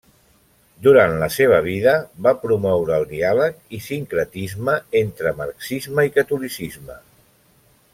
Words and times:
Durant 0.85 1.11
la 1.23 1.27
seva 1.35 1.59
vida, 1.65 1.93
va 2.29 2.33
promoure 2.47 2.97
el 3.03 3.07
diàleg 3.13 3.61
i 3.79 3.83
sincretisme 3.91 4.79
entre 5.05 5.37
marxisme 5.45 6.11
i 6.11 6.17
catolicisme. 6.21 7.01